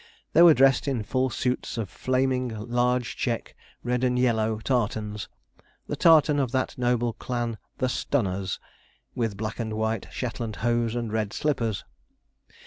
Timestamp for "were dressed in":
0.41-1.03